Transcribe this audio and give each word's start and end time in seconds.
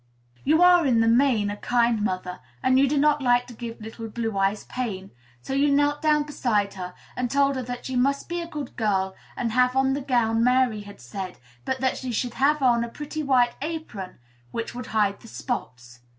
You 0.43 0.63
are 0.63 0.83
in 0.87 0.99
the 0.99 1.07
main 1.07 1.51
a 1.51 1.57
kind 1.57 2.01
mother, 2.01 2.39
and 2.63 2.79
you 2.79 2.87
do 2.87 2.97
not 2.97 3.21
like 3.21 3.45
to 3.45 3.53
give 3.53 3.79
little 3.79 4.07
Blue 4.09 4.35
Eyes 4.35 4.63
pain; 4.63 5.11
so 5.43 5.53
you 5.53 5.69
knelt 5.69 6.01
down 6.01 6.23
beside 6.23 6.73
her, 6.73 6.95
and 7.15 7.29
told 7.29 7.55
her 7.55 7.61
that 7.61 7.85
she 7.85 7.95
must 7.95 8.27
be 8.27 8.41
a 8.41 8.47
good 8.47 8.75
girl, 8.75 9.15
and 9.37 9.51
have 9.51 9.75
on 9.75 9.93
the 9.93 10.01
gown 10.01 10.43
Mary 10.43 10.81
had 10.81 10.99
said, 10.99 11.37
but 11.65 11.81
that 11.81 11.97
she 11.99 12.11
should 12.11 12.33
have 12.33 12.63
on 12.63 12.83
a 12.83 12.89
pretty 12.89 13.21
white 13.21 13.53
apron, 13.61 14.17
which 14.49 14.73
would 14.73 14.87
hide 14.87 15.19
the 15.19 15.27
spots. 15.27 15.99